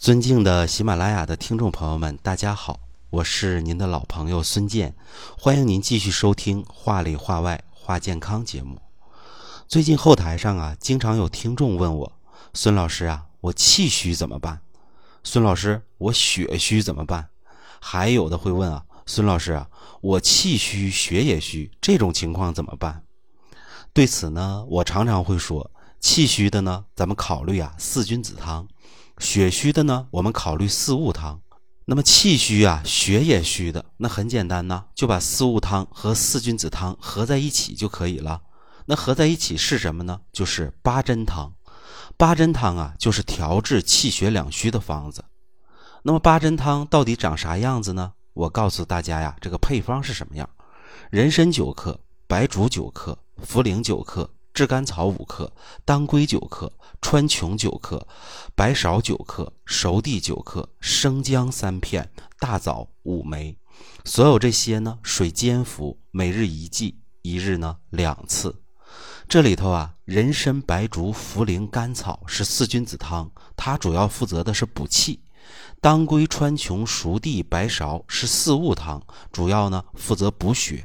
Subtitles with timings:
[0.00, 4.96] 尊敬的喜马拉雅的听众朋友们，大家好，我是您的老朋友孙健，
[5.38, 8.80] 欢迎您继续收听《话里话外话健康》节目。
[9.68, 12.12] 最近后台上啊，经常有听众问我，
[12.54, 14.62] 孙老师啊，我气虚怎么办？
[15.22, 17.28] 孙老师，我血虚怎么办？
[17.78, 19.68] 还有的会问啊，孙老师啊，
[20.00, 23.04] 我气虚血也虚，这种情况怎么办？
[23.92, 25.70] 对此呢，我常常会说，
[26.00, 28.66] 气虚的呢，咱们考虑啊四君子汤。
[29.20, 31.42] 血虚的呢，我们考虑四物汤。
[31.84, 38.40] 那么气虚啊，血也虚的，那很简单呢，就把四物汤和四君子汤合在一起就可以了。
[38.86, 40.20] 那合在一起是什么呢？
[40.32, 41.52] 就是八珍汤。
[42.16, 45.24] 八珍汤啊，就是调治气血两虚的方子。
[46.02, 48.14] 那么八珍汤到底长啥样子呢？
[48.32, 50.48] 我告诉大家呀，这个配方是什么样：
[51.10, 54.30] 人参九克，白术九克，茯苓九克。
[54.60, 55.50] 炙甘草五克，
[55.86, 56.70] 当归九克，
[57.00, 58.06] 川穹九克，
[58.54, 63.56] 白芍九克，熟地九克，生姜三片，大枣五枚。
[64.04, 68.54] 所有这些呢，水煎服，每日一剂，一日呢两次。
[69.26, 75.20] 这里头啊，人参、白术、茯苓、甘草是四君子汤，它主要负责的是补气；
[75.80, 80.84] 当归、川穹、熟地、白芍是四物汤，主要呢负责补血。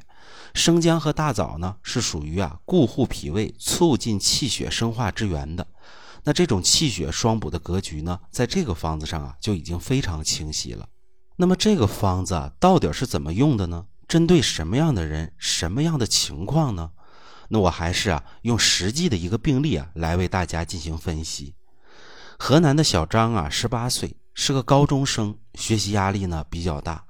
[0.55, 5.67] 生姜和大枣呢，是属于啊固护脾胃、促进气血生化之源的。
[6.23, 10.87] 那这种气血双补的格局呢，在这个方子上啊就已经非常清晰了。
[11.35, 13.85] 那么这个方子啊，到底是怎么用的呢？
[14.07, 16.91] 针对什么样的人、什么样的情况呢？
[17.49, 21.53] 那我还是啊用实际的一个病例啊来为大家进行分析。
[22.39, 27.05] 河南的小张啊，十八岁，是个高中生，学习压力呢比较大。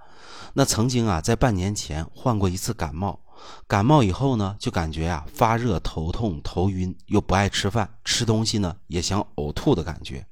[0.53, 3.21] 那曾经啊在半年前患过一次感冒。
[3.67, 10.25] 感冒以后呢，就感觉啊发热、头痛、头晕，又不爱吃饭，吃东西呢也想呕吐的感觉。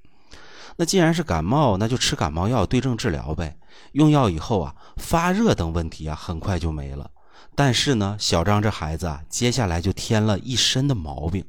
[0.76, 3.58] 那既然是感冒，那就吃感冒药对症治疗呗。
[3.92, 7.12] 用药以后啊，发热等问题啊很快就没了。
[7.56, 11.46] 但是呢，小张这孩子啊，接下来就添了一身的毛病，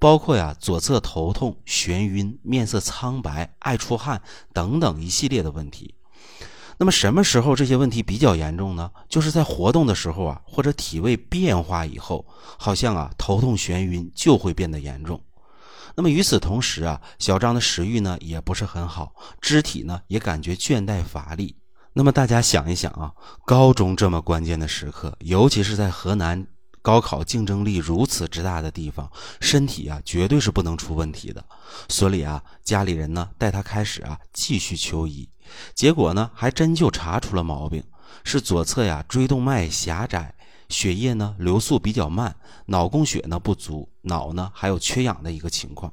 [0.00, 4.20] 包括呀左侧头痛、眩晕、面色苍白、爱出汗
[4.52, 5.94] 等等一系列的问题。
[6.78, 8.90] 那么什么时候这些问题比较严重呢？
[9.08, 12.26] 就是在活动的时候啊，或者体位变化以后，
[12.58, 15.20] 好像啊头痛眩晕就会变得严重。
[15.94, 21.56] 那么与此同时啊，小张的食欲呢也不是很好，肢体呢也感觉倦怠乏力。
[21.92, 23.12] 那么大家想一想啊，
[23.46, 26.44] 高中这么关键的时刻，尤其是在河南。
[26.84, 31.42] 高考竞争力如此之大的地方，身体啊绝对是不能出问题的。
[31.88, 35.26] 所以啊，家里人呢带他开始啊继续求医，
[35.74, 37.82] 结果呢还真就查出了毛病，
[38.22, 40.34] 是左侧呀椎动脉狭窄，
[40.68, 42.36] 血液呢流速比较慢，
[42.66, 45.90] 脑供血呢不足，脑呢还有缺氧的一个情况。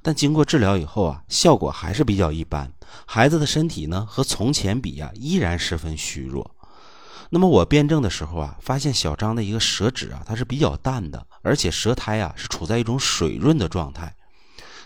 [0.00, 2.72] 但经过治疗以后啊，效果还是比较一般，
[3.04, 6.50] 孩子的身体呢和从前比呀依然十分虚弱。
[7.32, 14.12] 那么我辩证的时候啊，发现小张的一个舌质啊，它是比较淡的，而且舌苔啊是处在一种水润的状态。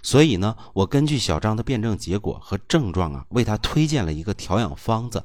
[0.03, 5.25] 所以呢，我根据小张的辩证结果和症状啊，为他推荐了一个调养方子。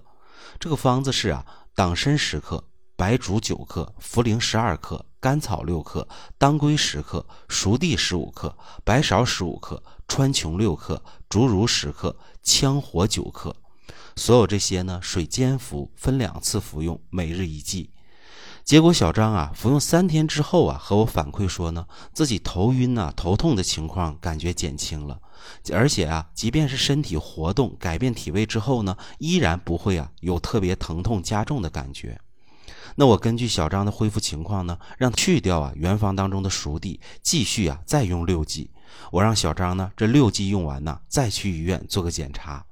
[0.57, 2.63] 这个方子是啊，党参十克，
[2.95, 6.07] 白术九克，茯苓十二克，甘草六克，
[6.37, 12.15] 当归十克，熟地十五克，白芍十五克，川穹六克，竹茹十克，
[12.45, 13.53] 羌活九克。
[14.19, 17.89] 所有这些呢，水煎服，分两次服用，每日一剂。
[18.65, 25.21] 结果小张啊，服用三天之后啊，和我反馈说呢，自己头晕呐、头痛的情况感觉减轻了，
[25.71, 32.19] 而且啊，即便是身体活动、改变体位之后呢，依然不会啊有特别疼痛加重的感觉。
[32.95, 38.69] 那我根据小张的恢复情况呢，让去掉啊原方当中的熟地，继续啊再用六剂。
[39.11, 42.65] 我让小张呢，这六剂用完呢，再去医院做个检查。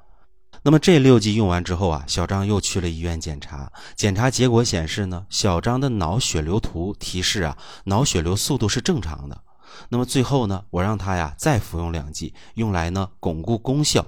[0.68, 9.42] 那么这六剂用完之后啊，小张又去了医院检查，检查结果显示呢，小张的脑血流图提示啊，脑血流速度是正常的。
[9.88, 14.06] 那么最后呢，我让他呀再服用两剂，用来呢巩固功效。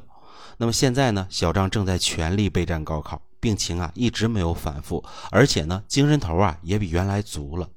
[0.58, 5.02] 那么现在呢，小张正在全力备战高考，病情啊一直没有反复，
[5.32, 7.70] 而且呢精神头啊也比原来足了。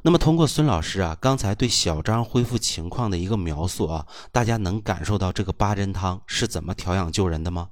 [0.00, 7.68] 那么通过孙老师啊刚才对小张恢复情况的一个描述啊，大家能感受到这个八珍汤是怎么调养救人的吗？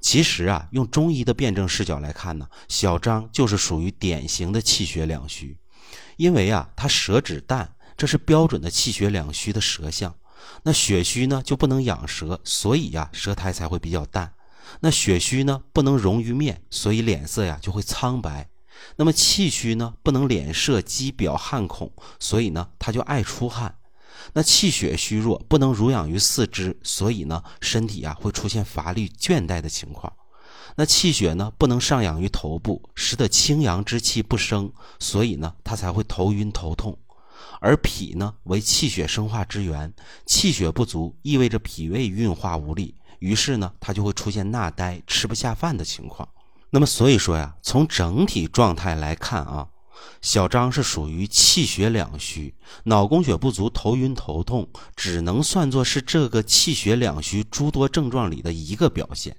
[0.00, 5.56] 其实啊，用中医的辩证视角来看呢，小张就是属于典型的气血两虚，
[6.16, 10.14] 因为啊，他舌质淡，这是标准的气血两虚的舌象。
[10.62, 14.32] 那血虚呢，就不能养舌，所以呀，舌苔才会比较淡。
[14.80, 18.48] 那血虚呢，不能溶于面，所以脸色呀就会苍白。
[18.96, 23.74] 那么气虚呢，不能脸色肌表汗孔，所以呢，他就爱出汗。
[24.34, 30.12] 那气血虚弱，不能濡养于四肢，所以呢，身体啊会出现乏力、倦怠的情况。
[30.76, 36.96] 那气血呢不能上养于头部，使得清阳之气不生，所以呢，他才会头晕头痛。
[37.60, 39.92] 而脾呢为气血生化之源，
[40.26, 46.28] 气血不足意味着脾胃运化无力，于是呢，他就会出现纳呆、吃不下饭的情况。
[46.70, 49.66] 那么所以说呀，从整体状态来看啊。
[50.20, 52.54] 小张是属于气血两虚，
[52.84, 59.36] 脑供血不足，头晕头痛，只能算作是这个气血两虚诸多症状里的一个表现。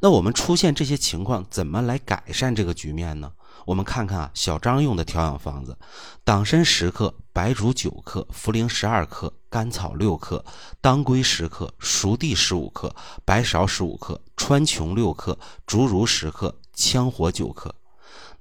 [0.00, 3.30] 那我们出现这些情况，怎么来改善这个局面呢？
[3.66, 5.76] 我们看看啊，小张用的调养方子：
[6.24, 10.44] 党参十克，白术九克，茯苓十二克，甘草六克，
[10.80, 12.94] 当归十克，熟地十五克，
[13.24, 17.72] 白芍十五克，川穹六克，竹茹十克，羌活九克。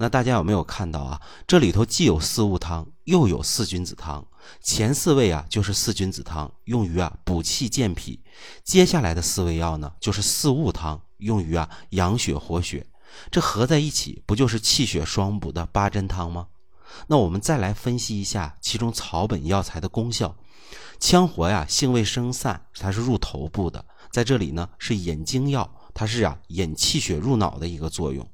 [0.02, 1.22] 那大家有没有看到啊？
[1.46, 4.26] 这里头既有四物汤，又有四君子汤。
[4.60, 8.20] 前四味啊就是四君子汤，用于啊补气健脾；
[8.64, 12.88] 接下来的四味药呢，就是四物汤，用于啊养血活血。
[13.30, 16.48] 这合在一起，不就是气血双补的八珍汤吗？
[17.06, 20.36] 那我们再来分析一下其中草本药材的功效。
[21.00, 28.28] 羌活呀，性味生散，它是入头部的，在这里呢是引经药，它是啊引气血入脑的一个作用。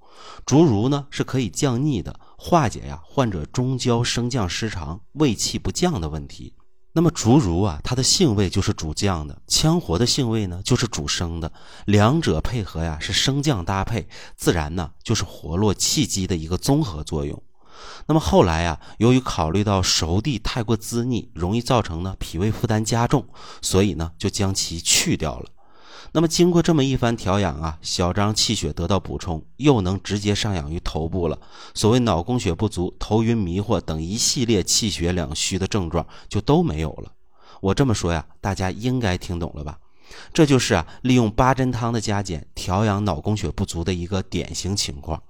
[0.46, 6.54] 竹茹呢是可以降逆的，化解呀患者中焦升降失常、胃气不降的问题。
[6.94, 11.52] 那么竹茹啊，它的性味就是主降的，羌活的性味呢就是主升的，
[11.86, 17.44] 两者配合呀是升降搭配，自然呢就是活络气机的一个综合作用。
[18.08, 23.28] 那么后来啊，由于考虑到熟地太过滋腻，容易造成呢脾胃负担加重，
[23.62, 25.50] 所以呢就将其去掉了。
[26.18, 31.38] 那么经过这么一番调养啊，小张气血得到补充，又能直接上养于头部了。
[31.76, 37.12] 所谓脑供血不足、头晕迷惑等一系列气血两虚的症状就都没有了。
[37.62, 39.78] 我这么说呀，大家应该听懂了吧？
[40.34, 45.22] 这就是啊，利用八珍汤的加减调养脑供血不足的一个典型情况。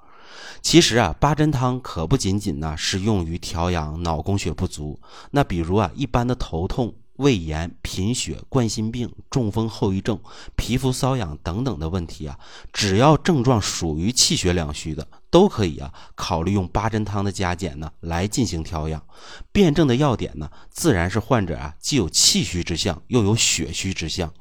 [0.62, 4.98] 其实啊，八珍汤可不仅仅呢是用于调养脑供血不足，
[5.32, 6.96] 那比如啊，一般的头痛。
[7.18, 10.20] 胃炎、贫血、冠心病、中风后遗症、
[10.56, 12.40] 皮肤瘙痒等等的问题啊，
[12.74, 19.04] 只要症状属于气血两虚的，都可以啊考虑用八珍汤的加减呢来进行调养。
[19.52, 24.34] 辩证的要点呢，自然是患者啊既有气虚之象，又有血虚之象。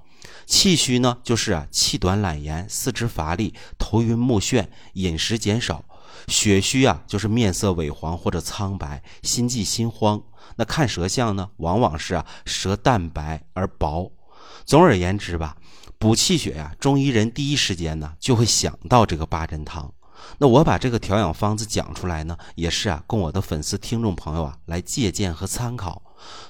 [0.45, 5.85] 气虚呢，就是啊气短懒言、四肢乏力、头晕目眩、饮食减少；
[6.29, 10.23] 血虚啊，就是面色萎黄或者苍白、心悸心慌。
[10.57, 14.13] 那看舌象呢，往往是啊舌淡白而薄。
[14.65, 15.57] 总而言之吧，
[15.99, 19.93] 补气血呀，中医人第一时间呢就会想到这个八珍汤。
[20.39, 26.03] 那我把这个调养方子讲出来呢，也是啊供我的粉丝听众朋友啊来借鉴和参考。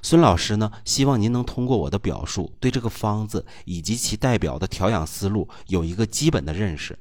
[0.03, 6.97] 孙老师呢，希望您能通过我的表述，对这个方子以及其代表的调养思路有一个基本的认识。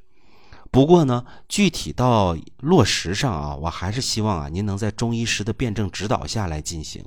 [0.71, 7.01] 不过呢，具体到落实上啊，我还是希望啊，您能在中医师的辩证指导下来进行。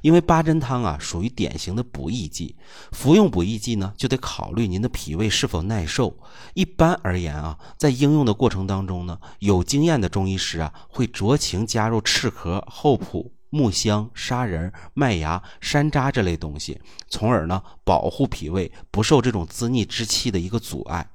[0.00, 2.56] 因为八珍汤啊，属于典型的补益剂，
[2.92, 6.16] 服用补益剂呢，就得考虑您的脾胃是否耐受。
[6.54, 21.06] 一般而言啊，在应用的过程当中呢，有经验的中医师啊，会酌情加入赤壳、厚朴、木香、砂仁、麦芽、山楂这类东西，从而呢，保护脾胃不受这种滋腻之气的一个阻碍。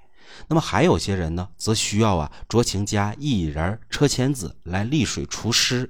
[0.47, 5.89] 那么还有些人呢，则需要啊酌情加薏仁、车前子来利水除湿。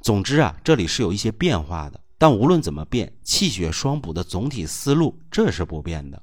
[0.00, 6.22] 总之啊，这里是有一些变化的，但无论怎么变，气血双补的总体思路这是不变的。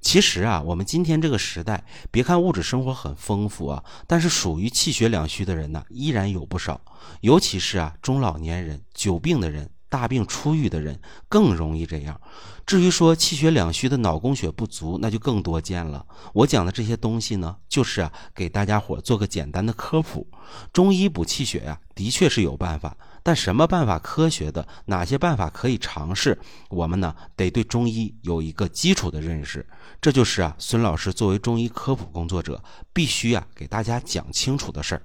[0.00, 6.80] 其实啊，我们今天这个时代，别看物质生活很丰富啊，但是属于气血两虚的人呢，依然有不少，
[7.22, 9.70] 尤其是啊中老年人、久病的人。
[9.94, 12.20] 大病初愈的人更容易这样。
[12.66, 16.04] 至于说气血两虚的脑供血不足，那就更多见了。
[16.32, 20.26] 我讲的这些东西呢，就是啊，给大家伙做个简单的科普。
[20.72, 26.36] 中医补气血呀，的确是有办法，但什么办法科学的，哪些办法可以尝试，
[26.70, 29.64] 我们呢得对中医有一个基础的认识。
[30.00, 32.60] 这就是啊，孙老师作为中医科普工作者，
[32.92, 35.02] 必须啊给大家讲清楚的事儿。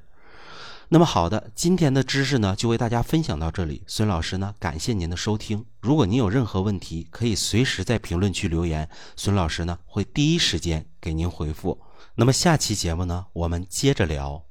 [0.91, 3.84] 那么好的，今天的知识呢，就为大家分享到这里。
[3.86, 5.63] 孙老师呢，感谢您的收听。
[5.79, 11.79] 如果您有任何问题，可以随时在评论区留言，孙老师呢会第一时间给您回复。
[12.15, 14.49] 那么下期节目呢，我们接着聊。